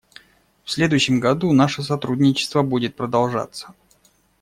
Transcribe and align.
В 0.63 0.71
следующем 0.71 1.19
году 1.19 1.51
наше 1.53 1.83
сотрудничество 1.83 2.63
будет 2.63 2.95
продолжаться. 2.95 3.75